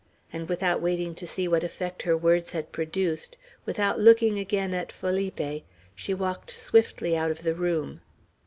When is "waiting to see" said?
0.81-1.47